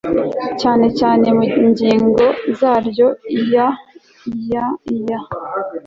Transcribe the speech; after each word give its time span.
cyane 0.61 0.87
cyane 0.99 1.27
mu 1.37 1.45
ngingo 1.69 2.25
zaryo 2.59 3.07
iya 3.39 3.67
iya 4.47 4.65
iya 4.95 5.19